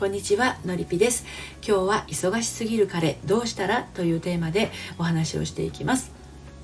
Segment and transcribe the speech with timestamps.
[0.00, 1.26] こんにちはのりぴです。
[1.62, 6.10] 今日は忙しすぎる彼どうしたらというテーマでお話をしていきます。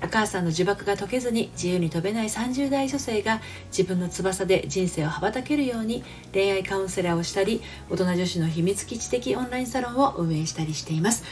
[0.03, 6.03] お母さんの呪縛が解けずに自由に飛べない30代女性が自分の翼で人生を羽ばたけるように
[6.33, 11.23] 恋愛カウンセラーをしたり大人女子の秘密基地的オンラインサロンを運営したりしています。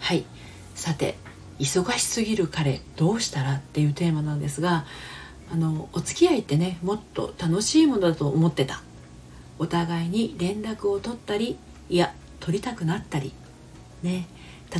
[0.00, 0.26] はい。
[0.74, 1.14] さて
[1.58, 4.84] 忙しすぎる彼どうしたらっていうテーマなんですが
[5.50, 8.82] あのお付き合いってねもっと楽しいものだと思ってた。
[9.60, 11.58] お互いに連絡を取ったり
[11.90, 13.32] いや取りたくなったり
[14.02, 14.26] ね。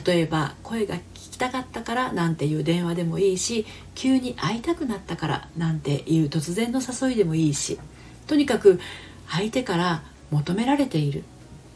[0.06, 3.66] 例えば声が聞きたかったからなんていう電話でもいいし
[3.96, 7.78] 急に会いたくなったからなんていう突然の誘いでもいいし。
[8.26, 8.80] とにかく
[9.28, 11.24] 相手から求められている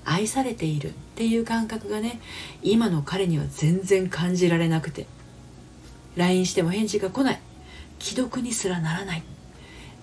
[0.05, 2.21] 愛されているっていう感覚がね
[2.63, 5.07] 今の彼には全然感じられなくて。
[6.16, 7.41] LINE しても返事が来ない。
[7.99, 9.23] 既読にすらならない。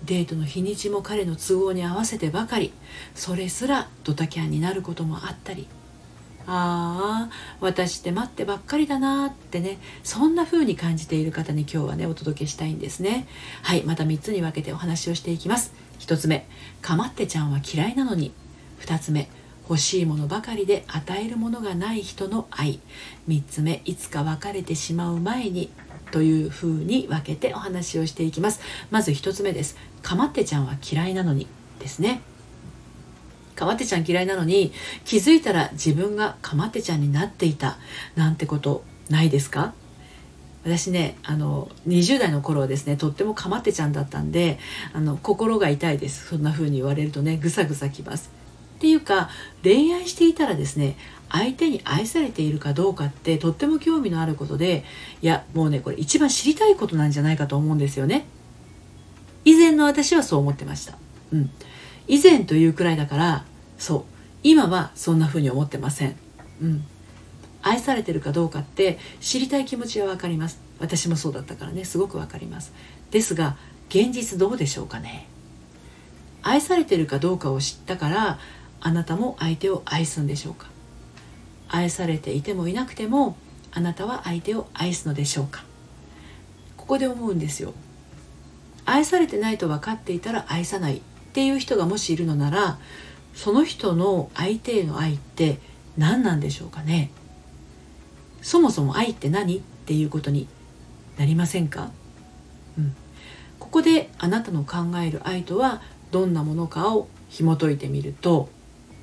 [0.06, 2.74] デートの日にちも彼の都合に合わせてばかり
[3.14, 5.68] それすらドタキャンになることもあったり。
[6.48, 13.28] ああ私って待ってばっかりだなってねそんな風に感じている方に今日はねお届けしたいんですね。
[13.62, 15.74] はいまた3つに分けてお話をしていきます。
[16.00, 16.48] 1つ目
[16.82, 18.34] かまってちゃんは嫌いなのに。
[18.82, 19.30] 2つ目
[19.70, 22.80] 欲しいものばかりで与えるものがない人の愛。
[23.30, 25.70] 3つ目いつか別れてしまう前に
[26.12, 28.62] というふうに分けてお話をしていきます。
[28.92, 31.48] まず1つ目ですかまってちゃんは嫌いなのに
[31.80, 32.22] ですね
[33.56, 34.72] かまってちゃん嫌いなのに
[35.06, 37.78] 気づいたら自分がかまってちゃんになっていた
[38.16, 39.74] なんてことないですか？
[40.64, 44.60] 私ねあの20代の頃はですねとってもかまってちゃんだったんで
[44.94, 46.28] あの心が痛いです。
[46.28, 48.32] そんな風に言われるとねぐさぐさきます。
[48.78, 49.30] っていうか
[49.64, 50.98] 恋愛していたらですね
[51.32, 54.84] 相手に愛されているかどうかってとっても興味のあることで
[55.22, 58.26] いやもうねこれ一番知りたいことなんじゃないかと思うんですよね。
[59.44, 60.98] 以前の私はそう思ってました。
[61.32, 61.50] うん。
[62.08, 63.46] 以前というくらいだから
[63.78, 64.04] そう。
[64.44, 66.16] 今はそんな風に思ってません。
[66.62, 66.86] うん。
[67.64, 70.60] 愛されてるかどうかって知りたい気持ちは分かります。
[70.80, 71.86] 私もそうだったからね。
[71.86, 72.74] すごく分かります。
[73.12, 73.56] ですが
[73.90, 75.28] 現実どうでしょうかね。
[76.44, 78.40] 愛されてるかどうかを知ったから
[78.80, 80.71] あなたも相手を愛すんでしょうか。
[81.74, 83.38] 愛されていてもいなくても
[83.72, 85.64] あなたは相手を愛すのでしょうか？
[86.76, 87.74] ここで思うんですよ。
[88.86, 91.02] 愛されてないと分かっていたら愛さないっ
[91.34, 92.78] ていう人がもしいるのなら
[93.34, 95.60] その人の相手への愛って
[95.98, 97.10] 何なんでしょうかね？
[98.42, 100.48] そもそも愛って何っていうことに
[101.18, 101.92] なりませんか、
[102.78, 102.96] うん、
[103.60, 105.82] ここであなたの考える愛とは
[106.12, 108.50] どんなものかを紐解いてみると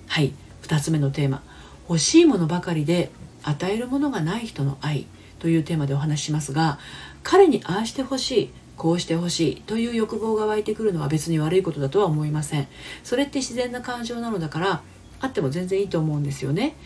[0.09, 1.43] はい2つ目のテーマ。
[1.88, 3.10] 欲しいものばかりで
[3.43, 5.06] 与えるものがない人の愛
[5.38, 6.78] というテーマでお話ししますが
[7.22, 12.69] 彼にああしてほしいこうしてほしいという欲望が湧いてくるのは別に悪いことだとは思いません。
[13.03, 14.82] それって自然な感情なのだから
[15.21, 16.77] あっても全然いいと思うんですよね。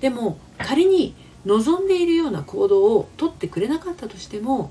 [0.00, 4.70] でも仮に望んでいるような行動をとってくれなかったとしても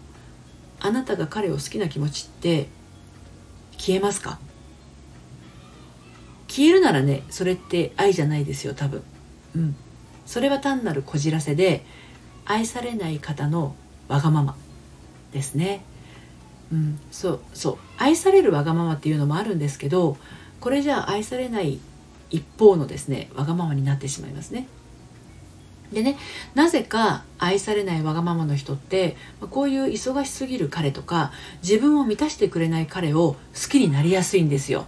[0.80, 2.70] あなたが彼を好きな気持ちって
[3.78, 4.40] 消えますか？
[6.48, 9.04] 消えるならねそれって愛じゃないですよ多分。
[9.56, 9.76] うん、
[10.26, 11.84] それは単なるこじらせで
[12.46, 13.76] 愛されない方の
[14.08, 14.56] わがまま
[15.32, 15.82] ですね。
[16.72, 20.18] うん、そうそう愛されるわがままっていうのもあるんですけど
[20.60, 21.80] これじゃあ愛されない
[22.30, 24.68] 一方のですねわがままになってしまいますね。
[25.92, 26.18] でね
[26.54, 29.18] なぜか愛されないわがままの人って
[29.50, 31.32] こういう忙しすぎる彼とか
[31.64, 34.86] 自分を満たしてくれない彼を好きになりやすいんですよ。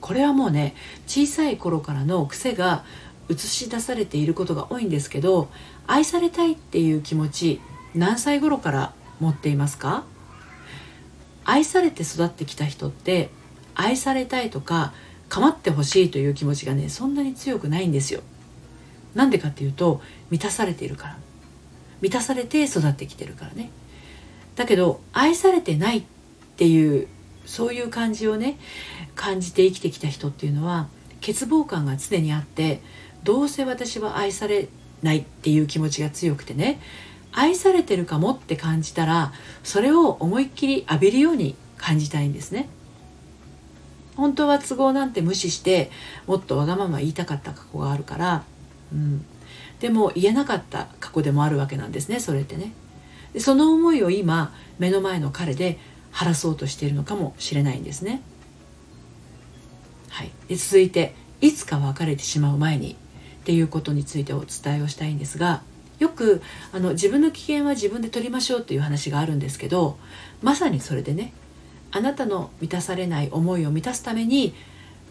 [0.00, 0.74] これはもうね
[1.06, 2.84] 小さい頃からの癖が
[3.28, 5.48] 映し出されていることが多いんですけど
[5.86, 7.60] 愛されたいっていう気持ち
[7.94, 10.04] 何歳頃から持っていますか？
[11.44, 13.30] 愛されて育ってきた人って
[13.74, 14.92] 愛されたいとか
[15.28, 18.20] 構ってほしいという気持ちがねそんなに強くないんですよ。
[19.14, 20.00] なんでかっていうと
[20.30, 21.18] 満たされているから。
[22.02, 23.70] 満たされて育ってきてるからね。
[24.54, 26.04] だけど愛されてないっ
[26.56, 27.08] ていう
[27.46, 28.58] そういう感じをね
[29.14, 30.88] 感じて生きてきた人っていうのは
[31.20, 32.82] 欠乏感が常にあって
[33.26, 34.68] どうせ私は愛され
[35.02, 36.80] ないっていう気持ちが強くてね
[37.32, 39.32] 愛されてるかもって感じたら
[39.64, 42.68] それを思いっきり浴びるように感じたいんですね。
[44.14, 45.90] 本当は都合なんて無視して
[46.26, 48.44] もっとわがまま言いたかった過去があるから、
[48.90, 49.26] うん、
[49.80, 52.72] でも言えなかった過去でもあるわけなんですねそれってね。
[53.34, 55.78] でその思いを今目の前の彼で
[56.12, 58.22] 晴らそうとしているのかもしれないんですね。
[60.08, 62.96] はい、で続いていつか別れてしまう前に
[63.46, 65.62] っていうことについてお伝えをしたいんですが
[66.00, 69.98] よくあの自分の危険は自分で取りましょうという話があるんですけど
[70.42, 71.32] まさにそれでね
[71.92, 74.52] あなたの満たされない思いを満たすために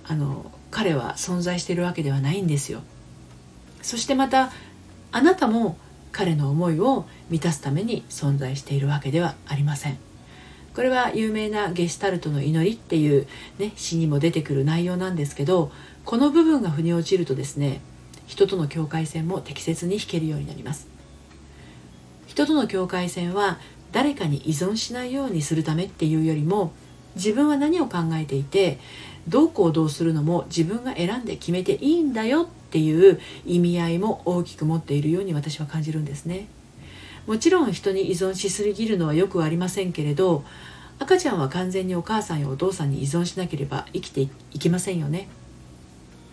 [0.03, 2.81] あの彼は存在しているわけではないんですよ。
[3.81, 4.51] そしてまた
[5.13, 5.77] あなたも
[6.11, 9.97] 彼の思いを満たすために存在しているわけではありません。
[10.75, 13.27] これは有名なゲシュタルトの祈りっていう、
[13.59, 15.71] ね、詩にも出てくる内容なんですけど
[16.03, 17.79] この部分が腑に落ちるとですね
[18.27, 20.87] 人との境界線も適切に引けるようになります。
[22.27, 23.59] 人との境界線は
[23.91, 26.73] 誰かに依存しないようにするためっていうよりも
[27.15, 28.77] 自分は何を考えていて
[29.27, 36.47] どう行動するのも自分が選んで決めていいんだよっていう意味合いも大きく持っているように私は感じるんですね。
[37.25, 40.43] もちろん人に依存しすぎるのはよくありませんけれど
[40.99, 44.29] 赤ちゃんは完全にお母さんやお父さんに依存しなければ生きてい
[44.59, 45.27] きませんよね。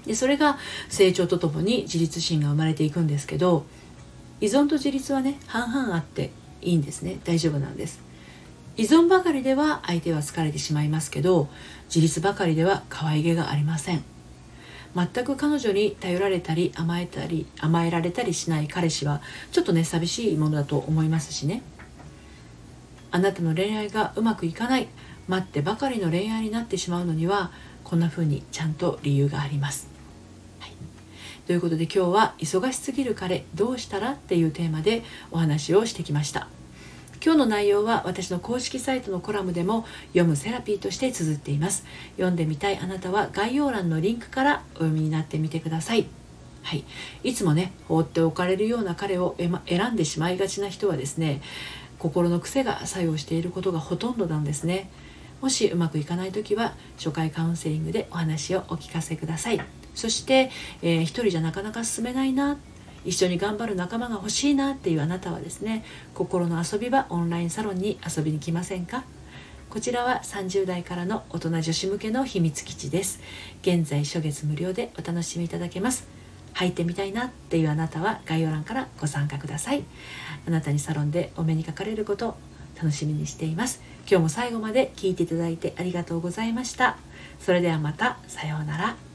[0.07, 0.59] でそれが
[0.89, 3.65] 成長とともに自立心が生まれていくんですけど
[4.41, 7.19] 依存と自立はね半々あっていいんですね。
[7.25, 8.01] 大丈夫なんです。
[8.77, 11.49] 依存ばかりでは相手は疲れてしまいますけど
[11.87, 14.03] 自立ばかりでは可愛げがありません。
[14.95, 21.63] 全く彼女に頼られたり甘えたり甘えられたりしない彼氏はちょっとね寂しいものだと思いますしね。
[23.11, 24.89] あなたの恋愛がうまくいかない。
[25.29, 27.53] 待ってばかりの恋愛になってしまうのには
[27.85, 29.89] こんな風にちゃんと理由があります、
[30.59, 30.73] はい、
[31.47, 36.49] ということで今日は「忙しすぎる彼どうしたら?」っていうテーマでお話をしてきました。
[37.25, 41.85] 今日の内容は私の公式サイトのコラムでも読むセラピーとして綴っています。
[42.17, 46.09] 読んでみたいあなたは概要欄のリンクからお読みになってみてください。
[46.65, 46.85] はい、
[47.23, 49.37] いつもね放っておかれるような彼を
[49.67, 51.41] 選んでしまいがちな人はですね
[52.03, 54.91] 心の癖が作用していることがほとんどなんですね。
[55.41, 59.61] もしうまくいかない時は初回カウンセリングでお話をお聞かせください。
[59.95, 60.51] そして、
[60.83, 62.59] えー、一人じゃなかなか進めないな
[63.05, 69.05] 一緒に頑張る仲間が欲しいなっていうあなたはですね心の遊び場オンラインサロンに遊びに来ませんか？
[69.71, 73.21] こちらは30代からの大人女子向けの秘密基地です。
[73.63, 76.09] 現在初月無料でお楽しみいただけます。
[76.55, 79.85] 入ってみたいなっていうあなたは概要欄からご参加ください。
[80.47, 82.37] あなたにサロンでお目にかかれること
[82.77, 83.83] 楽しみにしています。
[84.09, 86.99] 今日も最後まで聞いていただいてありがとうございました。
[87.39, 88.19] それではまた。
[88.27, 89.12] さようなら。